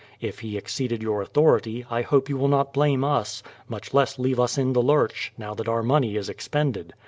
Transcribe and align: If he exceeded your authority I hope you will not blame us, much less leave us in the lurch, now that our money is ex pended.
If 0.19 0.39
he 0.39 0.57
exceeded 0.57 1.03
your 1.03 1.21
authority 1.21 1.85
I 1.87 2.01
hope 2.01 2.27
you 2.27 2.35
will 2.35 2.47
not 2.47 2.73
blame 2.73 3.03
us, 3.03 3.43
much 3.69 3.93
less 3.93 4.17
leave 4.17 4.39
us 4.39 4.57
in 4.57 4.73
the 4.73 4.81
lurch, 4.81 5.31
now 5.37 5.53
that 5.53 5.69
our 5.69 5.83
money 5.83 6.15
is 6.15 6.27
ex 6.27 6.47
pended. 6.47 6.93